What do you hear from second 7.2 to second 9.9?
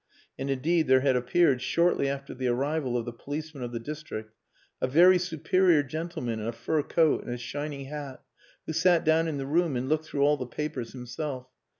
and a shiny hat, who sat down in the room and